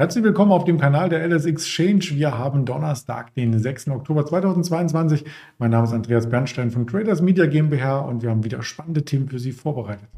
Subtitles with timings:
[0.00, 2.06] Herzlich willkommen auf dem Kanal der LS Exchange.
[2.12, 3.88] Wir haben Donnerstag, den 6.
[3.88, 5.26] Oktober 2022.
[5.58, 9.28] Mein Name ist Andreas Bernstein von Traders Media GmbH und wir haben wieder spannende Themen
[9.28, 10.08] für Sie vorbereitet.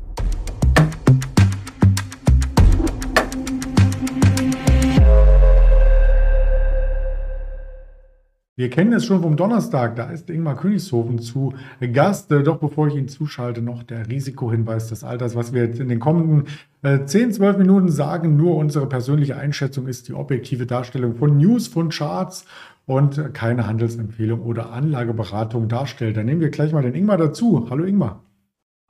[8.55, 11.55] Wir kennen es schon vom Donnerstag, da ist Ingmar Königshofen zu
[11.95, 12.31] Gast.
[12.31, 16.01] Doch bevor ich ihn zuschalte, noch der Risikohinweis des Alters, was wir jetzt in den
[16.01, 16.45] kommenden
[16.83, 18.37] 10, äh, 12 Minuten sagen.
[18.37, 22.45] Nur unsere persönliche Einschätzung ist die objektive Darstellung von News, von Charts
[22.85, 26.19] und keine Handelsempfehlung oder Anlageberatung darstellt.
[26.19, 27.69] Dann nehmen wir gleich mal den Ingmar dazu.
[27.71, 28.23] Hallo Ingmar.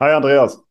[0.01, 0.65] Hi Andreas.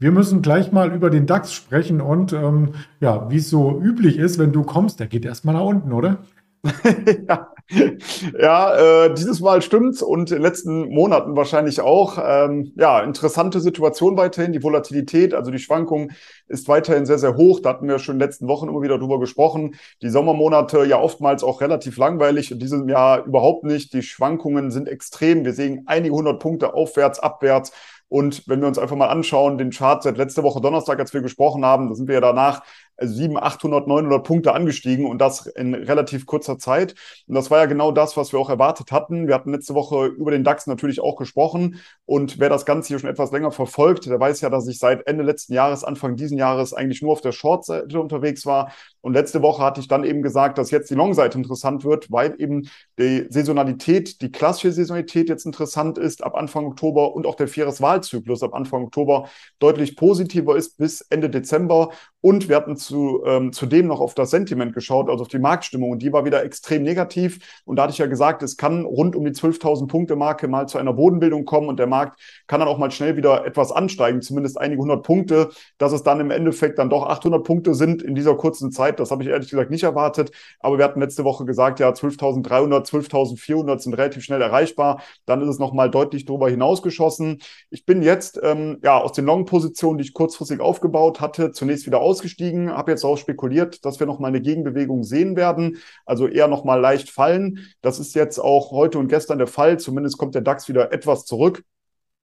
[0.00, 4.18] Wir müssen gleich mal über den DAX sprechen und ähm, ja, wie es so üblich
[4.18, 6.18] ist, wenn du kommst, der geht erstmal nach unten, oder?
[7.28, 7.52] ja,
[8.38, 12.18] ja äh, dieses Mal stimmt's und in den letzten Monaten wahrscheinlich auch.
[12.22, 14.52] Ähm, ja, interessante Situation weiterhin.
[14.52, 16.12] Die Volatilität, also die Schwankung
[16.48, 17.60] ist weiterhin sehr, sehr hoch.
[17.60, 19.76] Da hatten wir schon in den letzten Wochen immer wieder drüber gesprochen.
[20.02, 22.50] Die Sommermonate ja oftmals auch relativ langweilig.
[22.50, 23.92] In diesem Jahr überhaupt nicht.
[23.92, 25.44] Die Schwankungen sind extrem.
[25.44, 27.72] Wir sehen einige hundert Punkte aufwärts, abwärts.
[28.08, 31.22] Und wenn wir uns einfach mal anschauen, den Chart seit letzter Woche Donnerstag, als wir
[31.22, 32.62] gesprochen haben, da sind wir ja danach
[33.00, 36.94] 7, 800, 900 Punkte angestiegen und das in relativ kurzer Zeit.
[37.26, 39.26] Und das war ja genau das, was wir auch erwartet hatten.
[39.28, 42.98] Wir hatten letzte Woche über den DAX natürlich auch gesprochen und wer das Ganze hier
[42.98, 46.38] schon etwas länger verfolgt, der weiß ja, dass ich seit Ende letzten Jahres, Anfang diesen
[46.38, 48.72] Jahres eigentlich nur auf der Short-Seite unterwegs war.
[49.00, 52.34] Und letzte Woche hatte ich dann eben gesagt, dass jetzt die Long-Seite interessant wird, weil
[52.38, 57.48] eben die Saisonalität, die klassische Saisonalität jetzt interessant ist ab Anfang Oktober und auch der
[57.48, 61.90] Vieres-Wahlzyklus ab Anfang Oktober deutlich positiver ist bis Ende Dezember.
[62.26, 65.92] Und wir hatten zu, ähm, zudem noch auf das Sentiment geschaut, also auf die Marktstimmung.
[65.92, 67.38] Und die war wieder extrem negativ.
[67.64, 70.66] Und da hatte ich ja gesagt, es kann rund um die 12.000 Punkte Marke mal
[70.66, 74.22] zu einer Bodenbildung kommen und der Markt kann dann auch mal schnell wieder etwas ansteigen,
[74.22, 78.16] zumindest einige hundert Punkte, dass es dann im Endeffekt dann doch 800 Punkte sind in
[78.16, 78.98] dieser kurzen Zeit.
[78.98, 80.32] Das habe ich ehrlich gesagt nicht erwartet.
[80.58, 85.00] Aber wir hatten letzte Woche gesagt, ja, 12.300, 12.400 sind relativ schnell erreichbar.
[85.26, 87.38] Dann ist es nochmal deutlich darüber hinausgeschossen.
[87.70, 92.00] Ich bin jetzt ähm, ja aus den Long-Positionen, die ich kurzfristig aufgebaut hatte, zunächst wieder
[92.16, 96.80] ausgestiegen, habe jetzt auch spekuliert, dass wir nochmal eine Gegenbewegung sehen werden, also eher nochmal
[96.80, 97.66] leicht fallen.
[97.82, 99.78] Das ist jetzt auch heute und gestern der Fall.
[99.78, 101.62] Zumindest kommt der DAX wieder etwas zurück.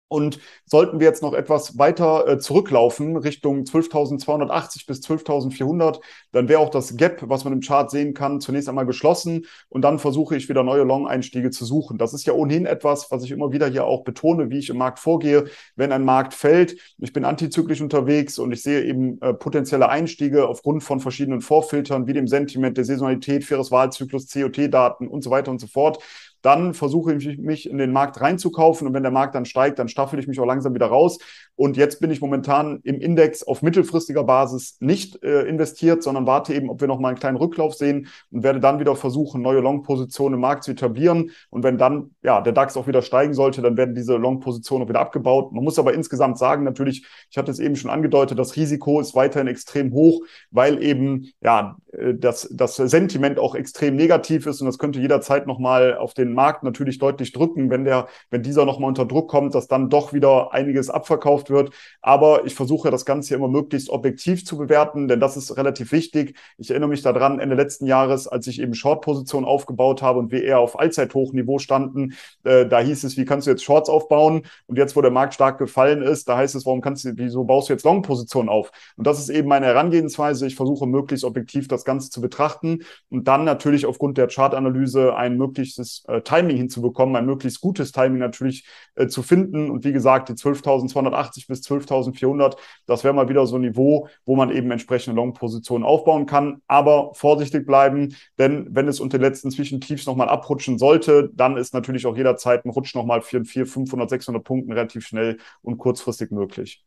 [0.08, 6.00] Und sollten wir jetzt noch etwas weiter äh, zurücklaufen, Richtung 12.280 bis 12.400,
[6.32, 9.82] dann wäre auch das Gap, was man im Chart sehen kann, zunächst einmal geschlossen und
[9.82, 11.98] dann versuche ich wieder neue Long-Einstiege zu suchen.
[11.98, 14.78] Das ist ja ohnehin etwas, was ich immer wieder hier auch betone, wie ich im
[14.78, 15.44] Markt vorgehe.
[15.76, 20.48] Wenn ein Markt fällt, ich bin antizyklisch unterwegs und ich sehe eben äh, potenzielle Einstiege
[20.48, 25.50] aufgrund von verschiedenen Vorfiltern, wie dem Sentiment, der Saisonalität, faires Wahlzyklus, COT-Daten und so weiter
[25.50, 26.02] und so fort,
[26.42, 29.88] dann versuche ich mich in den Markt reinzukaufen und wenn der Markt dann steigt, dann
[29.88, 31.18] staffel ich mich auch langsam wieder raus.
[31.58, 36.54] Und jetzt bin ich momentan im Index auf mittelfristiger Basis nicht äh, investiert, sondern warte
[36.54, 39.58] eben, ob wir noch mal einen kleinen Rücklauf sehen und werde dann wieder versuchen, neue
[39.58, 41.32] Long-Positionen im Markt zu etablieren.
[41.50, 44.88] Und wenn dann ja der DAX auch wieder steigen sollte, dann werden diese Long-Positionen auch
[44.88, 45.50] wieder abgebaut.
[45.52, 49.16] Man muss aber insgesamt sagen, natürlich, ich hatte es eben schon angedeutet, das Risiko ist
[49.16, 54.66] weiterhin extrem hoch, weil eben ja äh, das, das Sentiment auch extrem negativ ist und
[54.66, 58.64] das könnte jederzeit noch mal auf den Markt natürlich deutlich drücken, wenn der, wenn dieser
[58.64, 61.70] noch mal unter Druck kommt, dass dann doch wieder einiges abverkauft wird.
[62.00, 66.36] Aber ich versuche das Ganze immer möglichst objektiv zu bewerten, denn das ist relativ wichtig.
[66.56, 70.44] Ich erinnere mich daran, Ende letzten Jahres, als ich eben Short-Position aufgebaut habe und wir
[70.44, 72.14] eher auf Allzeithochniveau standen,
[72.44, 74.42] äh, da hieß es, wie kannst du jetzt Shorts aufbauen?
[74.66, 77.44] Und jetzt, wo der Markt stark gefallen ist, da heißt es, warum kannst du, wieso
[77.44, 78.70] baust du jetzt Long-Position auf?
[78.96, 80.46] Und das ist eben meine Herangehensweise.
[80.46, 85.36] Ich versuche möglichst objektiv das Ganze zu betrachten und dann natürlich aufgrund der Chartanalyse ein
[85.36, 89.70] möglichstes äh, Timing hinzubekommen, ein möglichst gutes Timing natürlich äh, zu finden.
[89.70, 92.56] Und wie gesagt, die 12.280 12.080 bis 12.400.
[92.86, 96.62] Das wäre mal wieder so ein Niveau, wo man eben entsprechende Long-Positionen aufbauen kann.
[96.66, 101.74] Aber vorsichtig bleiben, denn wenn es unter den letzten Zwischentiefs nochmal abrutschen sollte, dann ist
[101.74, 106.30] natürlich auch jederzeit ein Rutsch nochmal 4, 4, 500, 600 Punkten relativ schnell und kurzfristig
[106.30, 106.84] möglich.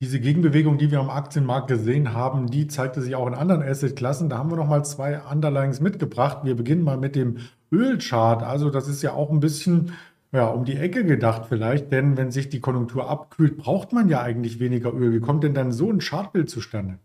[0.00, 4.28] Diese Gegenbewegung, die wir am Aktienmarkt gesehen haben, die zeigte sich auch in anderen Assetklassen.
[4.28, 6.40] Da haben wir nochmal zwei Underlines mitgebracht.
[6.42, 7.38] Wir beginnen mal mit dem
[7.72, 8.42] Ölchart.
[8.42, 9.92] Also das ist ja auch ein bisschen
[10.34, 14.20] ja, um die Ecke gedacht vielleicht, denn wenn sich die Konjunktur abkühlt, braucht man ja
[14.20, 15.12] eigentlich weniger Öl.
[15.12, 16.98] Wie kommt denn dann so ein Chartbild zustande?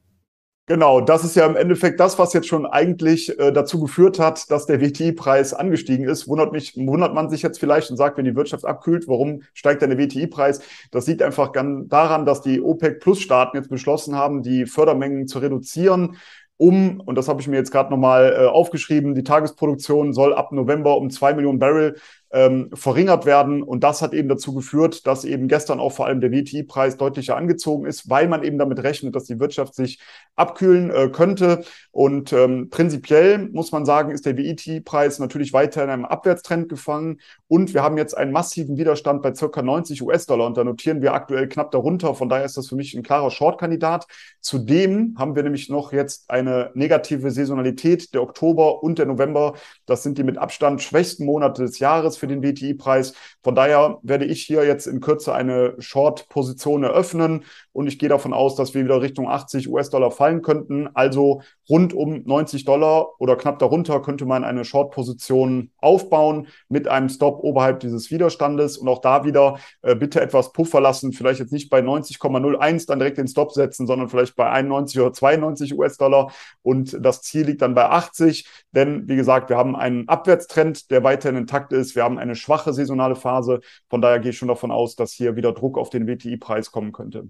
[0.66, 4.52] Genau, das ist ja im Endeffekt das, was jetzt schon eigentlich äh, dazu geführt hat,
[4.52, 6.28] dass der WTI-Preis angestiegen ist.
[6.28, 9.82] Wundert mich, wundert man sich jetzt vielleicht und sagt, wenn die Wirtschaft abkühlt, warum steigt
[9.82, 10.62] denn der WTI-Preis?
[10.92, 16.18] Das liegt einfach daran, dass die OPEC-Plus-Staaten jetzt beschlossen haben, die Fördermengen zu reduzieren
[16.62, 20.52] um, und das habe ich mir jetzt gerade nochmal äh, aufgeschrieben, die Tagesproduktion soll ab
[20.52, 21.96] November um zwei Millionen Barrel
[22.32, 23.64] ähm, verringert werden.
[23.64, 27.36] Und das hat eben dazu geführt, dass eben gestern auch vor allem der WTI-Preis deutlicher
[27.36, 30.00] angezogen ist, weil man eben damit rechnet, dass die Wirtschaft sich
[30.36, 31.64] abkühlen äh, könnte.
[31.92, 37.20] Und ähm, prinzipiell muss man sagen, ist der WTI-Preis natürlich weiter in einem Abwärtstrend gefangen.
[37.48, 40.46] Und wir haben jetzt einen massiven Widerstand bei circa 90 US-Dollar.
[40.46, 42.14] Und da notieren wir aktuell knapp darunter.
[42.14, 44.06] Von daher ist das für mich ein klarer Short-Kandidat.
[44.40, 48.14] Zudem haben wir nämlich noch jetzt eine negative Saisonalität.
[48.14, 49.56] Der Oktober und der November,
[49.88, 53.14] das sind die mit Abstand schwächsten Monate des Jahres für den WTI-Preis.
[53.44, 58.34] Von daher werde ich hier jetzt in Kürze eine Short-Position eröffnen und ich gehe davon
[58.34, 60.90] aus, dass wir wieder Richtung 80 US-Dollar fallen könnten.
[60.94, 67.10] Also rund um 90 Dollar oder knapp darunter könnte man eine Short-Position aufbauen mit einem
[67.10, 71.14] Stop oberhalb dieses Widerstandes und auch da wieder äh, bitte etwas Puffer lassen.
[71.14, 75.14] Vielleicht jetzt nicht bei 90,01 dann direkt den Stop setzen, sondern vielleicht bei 91 oder
[75.14, 76.32] 92 US-Dollar
[76.62, 78.48] und das Ziel liegt dann bei 80.
[78.72, 81.96] Denn wie gesagt, wir haben einen Abwärtstrend, der weiterhin intakt ist.
[81.96, 83.60] Wir haben eine schwache saisonale Phase.
[83.90, 86.92] Von daher gehe ich schon davon aus, dass hier wieder Druck auf den WTI-Preis kommen
[86.92, 87.30] könnte.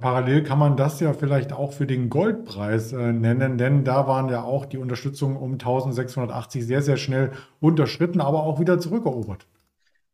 [0.00, 4.28] Parallel kann man das ja vielleicht auch für den Goldpreis äh, nennen, denn da waren
[4.28, 9.46] ja auch die Unterstützung um 1680 sehr, sehr schnell unterschritten, aber auch wieder zurückerobert.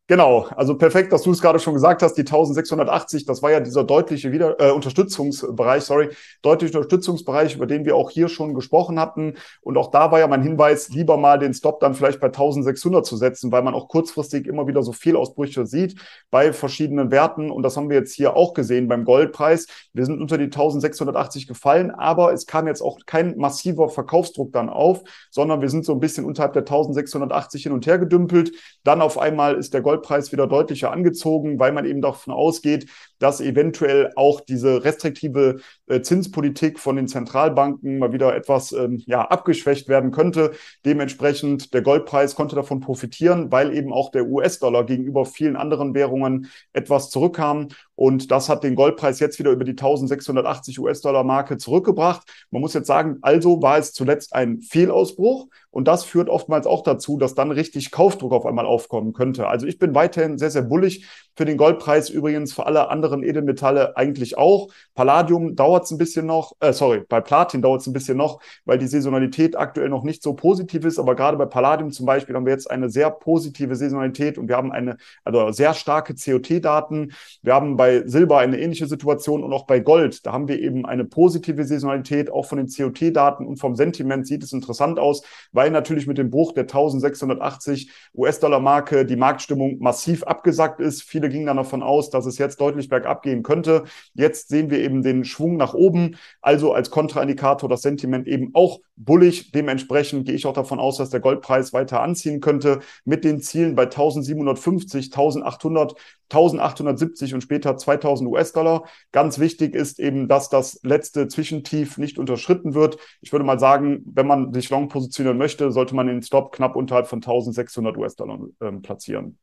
[0.09, 3.59] Genau, also perfekt, dass du es gerade schon gesagt hast, die 1680, das war ja
[3.59, 6.11] dieser deutliche Wieder äh, Unterstützungsbereich, sorry,
[6.41, 9.33] deutliche Unterstützungsbereich, über den wir auch hier schon gesprochen hatten.
[9.59, 13.05] Und auch da war ja mein Hinweis, lieber mal den Stop dann vielleicht bei 1600
[13.05, 15.99] zu setzen, weil man auch kurzfristig immer wieder so Fehlausbrüche sieht
[16.31, 17.51] bei verschiedenen Werten.
[17.51, 19.67] Und das haben wir jetzt hier auch gesehen beim Goldpreis.
[19.91, 24.69] Wir sind unter die 1680 gefallen, aber es kam jetzt auch kein massiver Verkaufsdruck dann
[24.69, 28.53] auf, sondern wir sind so ein bisschen unterhalb der 1680 hin und her gedümpelt.
[28.85, 32.87] Dann auf einmal ist der Gold Goldpreis wieder deutlicher angezogen, weil man eben davon ausgeht,
[33.19, 39.21] dass eventuell auch diese restriktive äh, Zinspolitik von den Zentralbanken mal wieder etwas ähm, ja,
[39.21, 40.51] abgeschwächt werden könnte.
[40.85, 46.49] Dementsprechend der Goldpreis konnte davon profitieren, weil eben auch der US-Dollar gegenüber vielen anderen Währungen
[46.73, 47.69] etwas zurückkam.
[47.97, 52.21] Und das hat den Goldpreis jetzt wieder über die 1680 US-Dollar-Marke zurückgebracht.
[52.51, 55.47] Man muss jetzt sagen, also war es zuletzt ein Fehlausbruch.
[55.71, 59.47] Und das führt oftmals auch dazu, dass dann richtig Kaufdruck auf einmal aufkommen könnte.
[59.47, 63.95] Also ich bin weiterhin sehr, sehr bullig für den Goldpreis, übrigens für alle anderen Edelmetalle
[63.97, 64.69] eigentlich auch.
[64.95, 68.39] Palladium dauert es ein bisschen noch, äh, sorry, bei Platin dauert es ein bisschen noch,
[68.65, 70.97] weil die Saisonalität aktuell noch nicht so positiv ist.
[70.97, 74.57] Aber gerade bei Palladium zum Beispiel haben wir jetzt eine sehr positive Saisonalität und wir
[74.57, 77.13] haben eine, also sehr starke COT-Daten.
[77.43, 80.25] Wir haben bei bei Silber eine ähnliche Situation und auch bei Gold.
[80.25, 82.29] Da haben wir eben eine positive Saisonalität.
[82.29, 85.21] Auch von den COT-Daten und vom Sentiment sieht es interessant aus,
[85.53, 91.03] weil natürlich mit dem Bruch der 1680 US-Dollar-Marke die Marktstimmung massiv abgesackt ist.
[91.03, 93.85] Viele gingen dann davon aus, dass es jetzt deutlich bergab gehen könnte.
[94.13, 96.17] Jetzt sehen wir eben den Schwung nach oben.
[96.41, 99.51] Also als Kontraindikator das Sentiment eben auch bullig.
[99.51, 103.75] Dementsprechend gehe ich auch davon aus, dass der Goldpreis weiter anziehen könnte mit den Zielen
[103.75, 105.95] bei 1750, 1800,
[106.29, 108.85] 1870 und später 2000 US-Dollar.
[109.11, 112.97] Ganz wichtig ist eben, dass das letzte Zwischentief nicht unterschritten wird.
[113.21, 116.75] Ich würde mal sagen, wenn man sich long positionieren möchte, sollte man den Stop knapp
[116.75, 119.37] unterhalb von 1600 US-Dollar äh, platzieren.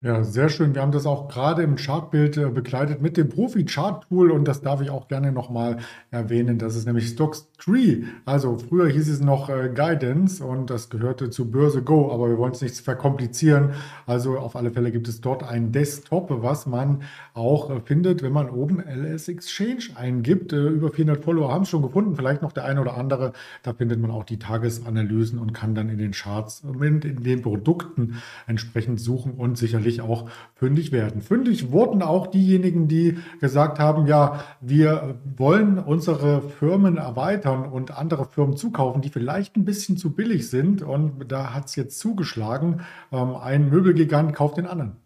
[0.00, 0.76] Ja, sehr schön.
[0.76, 4.80] Wir haben das auch gerade im Chartbild äh, begleitet mit dem Profi-Chart-Tool und das darf
[4.80, 5.78] ich auch gerne nochmal
[6.12, 6.56] erwähnen.
[6.56, 8.04] Das ist nämlich Stocks Tree.
[8.24, 12.38] Also früher hieß es noch äh, Guidance und das gehörte zu Börse Go, aber wir
[12.38, 13.70] wollen es nicht verkomplizieren.
[14.06, 17.02] Also auf alle Fälle gibt es dort ein Desktop, was man
[17.34, 20.52] auch äh, findet, wenn man oben LS Exchange eingibt.
[20.52, 23.32] Äh, über 400 Follower haben es schon gefunden, vielleicht noch der eine oder andere.
[23.64, 27.42] Da findet man auch die Tagesanalysen und kann dann in den Charts und in den
[27.42, 31.22] Produkten entsprechend suchen und sicherlich sicherlich auch fündig werden.
[31.22, 38.24] Fündig wurden auch diejenigen, die gesagt haben, ja, wir wollen unsere Firmen erweitern und andere
[38.24, 40.82] Firmen zukaufen, die vielleicht ein bisschen zu billig sind.
[40.82, 42.82] Und da hat es jetzt zugeschlagen.
[43.12, 44.96] Ähm, ein Möbelgigant kauft den anderen.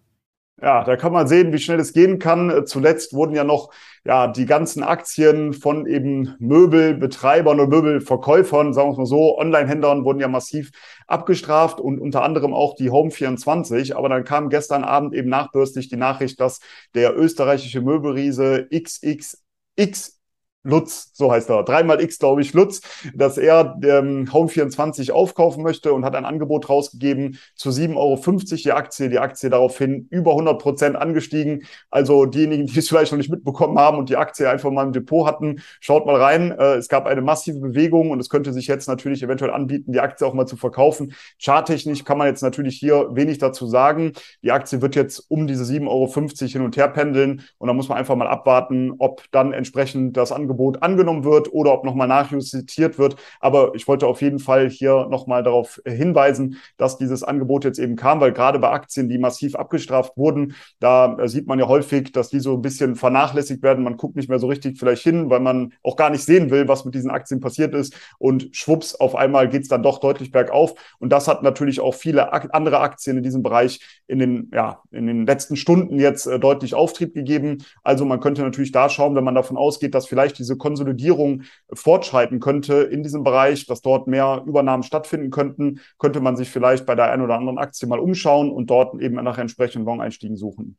[0.63, 2.67] Ja, da kann man sehen, wie schnell es gehen kann.
[2.67, 3.73] Zuletzt wurden ja noch
[4.05, 10.05] ja die ganzen Aktien von eben Möbelbetreibern und Möbelverkäufern, sagen wir es mal so, Online-Händlern
[10.05, 10.71] wurden ja massiv
[11.09, 13.95] abgestraft und unter anderem auch die Home24.
[13.97, 16.61] Aber dann kam gestern Abend eben nachbörslich die Nachricht, dass
[16.95, 20.22] der österreichische Möbelriese XXX
[20.65, 22.81] Lutz, so heißt er, dreimal X, glaube ich, Lutz,
[23.15, 28.17] dass er ähm, Home24 aufkaufen möchte und hat ein Angebot rausgegeben zu 7,50 Euro
[28.65, 29.09] die Aktie.
[29.09, 31.65] Die Aktie daraufhin über 100 Prozent angestiegen.
[31.91, 34.93] Also diejenigen, die es vielleicht noch nicht mitbekommen haben und die Aktie einfach mal im
[34.93, 36.53] Depot hatten, schaut mal rein.
[36.53, 40.01] Äh, es gab eine massive Bewegung und es könnte sich jetzt natürlich eventuell anbieten, die
[40.01, 41.15] Aktie auch mal zu verkaufen.
[41.43, 44.13] Charttechnisch kann man jetzt natürlich hier wenig dazu sagen.
[44.43, 47.89] Die Aktie wird jetzt um diese 7,50 Euro hin und her pendeln und da muss
[47.89, 52.09] man einfach mal abwarten, ob dann entsprechend das Angebot Angebot angenommen wird oder ob nochmal
[52.09, 53.17] nachjustiert wird.
[53.41, 57.97] Aber ich wollte auf jeden Fall hier nochmal darauf hinweisen, dass dieses Angebot jetzt eben
[57.97, 62.13] kam, weil gerade bei Aktien, die massiv abgestraft wurden, da äh, sieht man ja häufig,
[62.13, 63.85] dass die so ein bisschen vernachlässigt werden.
[63.85, 66.69] Man guckt nicht mehr so richtig vielleicht hin, weil man auch gar nicht sehen will,
[66.69, 67.95] was mit diesen Aktien passiert ist.
[68.19, 70.75] Und schwupps, auf einmal geht es dann doch deutlich bergauf.
[70.99, 75.07] Und das hat natürlich auch viele andere Aktien in diesem Bereich in den, ja, in
[75.07, 77.65] den letzten Stunden jetzt äh, deutlich Auftrieb gegeben.
[77.83, 82.41] Also man könnte natürlich da schauen, wenn man davon ausgeht, dass vielleicht diese Konsolidierung fortschreiten
[82.41, 86.95] könnte in diesem Bereich, dass dort mehr Übernahmen stattfinden könnten, könnte man sich vielleicht bei
[86.95, 90.77] der einen oder anderen Aktie mal umschauen und dort eben nach entsprechenden Long-Einstiegen suchen.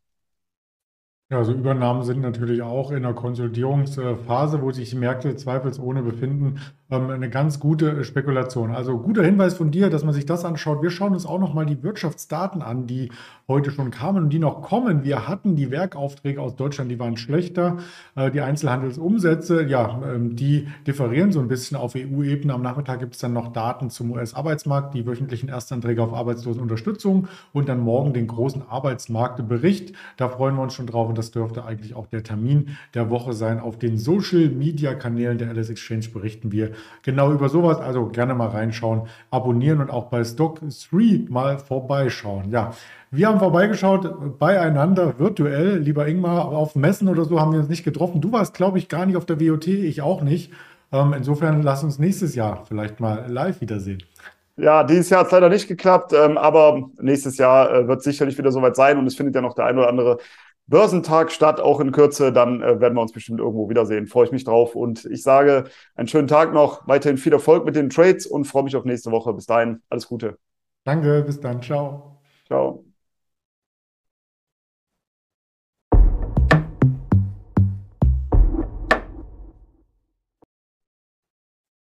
[1.30, 6.60] Ja, also Übernahmen sind natürlich auch in der Konsolidierungsphase, wo sich die Märkte zweifelsohne befinden,
[6.98, 8.72] eine ganz gute Spekulation.
[8.72, 10.82] Also guter Hinweis von dir, dass man sich das anschaut.
[10.82, 13.10] Wir schauen uns auch nochmal die Wirtschaftsdaten an, die
[13.48, 15.04] heute schon kamen und die noch kommen.
[15.04, 17.78] Wir hatten die Werkaufträge aus Deutschland, die waren schlechter.
[18.16, 22.54] Äh, die Einzelhandelsumsätze, ja, ähm, die differieren so ein bisschen auf EU-Ebene.
[22.54, 27.70] Am Nachmittag gibt es dann noch Daten zum US-Arbeitsmarkt, die wöchentlichen Erstanträge auf Arbeitslosenunterstützung und
[27.70, 29.94] dann morgen den großen Arbeitsmarktbericht.
[30.18, 33.34] Da freuen wir uns schon drauf und das dürfte eigentlich auch der Termin der Woche
[33.34, 33.60] sein.
[33.60, 36.72] Auf den Social-Media-Kanälen der LS Exchange berichten wir
[37.02, 37.80] genau über sowas.
[37.80, 42.52] Also gerne mal reinschauen, abonnieren und auch bei Stock 3 mal vorbeischauen.
[42.52, 42.74] Ja,
[43.12, 47.84] wir haben vorbeigeschaut beieinander virtuell, lieber Ingmar, auf Messen oder so haben wir uns nicht
[47.84, 48.22] getroffen.
[48.22, 50.52] Du warst, glaube ich, gar nicht auf der WOT, ich auch nicht.
[50.92, 54.04] Ähm, insofern lass uns nächstes Jahr vielleicht mal live wiedersehen.
[54.56, 58.38] Ja, dieses Jahr hat es leider nicht geklappt, ähm, aber nächstes Jahr äh, wird sicherlich
[58.38, 60.20] wieder soweit sein und es findet ja noch der ein oder andere
[60.68, 62.32] Börsentag statt, auch in Kürze.
[62.32, 64.08] Dann äh, werden wir uns bestimmt irgendwo wiedersehen.
[64.08, 64.76] Freue ich mich drauf.
[64.76, 65.66] Und ich sage
[65.96, 69.12] einen schönen Tag noch, weiterhin viel Erfolg mit den Trades und freue mich auf nächste
[69.12, 69.34] Woche.
[69.34, 70.38] Bis dahin, alles Gute.
[70.86, 71.62] Danke, bis dann.
[71.62, 72.22] Ciao.
[72.48, 72.93] Ciao.